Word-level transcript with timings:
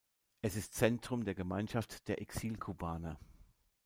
Es 0.41 0.55
ist 0.55 0.73
Zentrum 0.73 1.25
der 1.25 1.35
Gemeinschaft 1.35 2.07
der 2.07 2.19
Exilkubaner. 2.19 3.19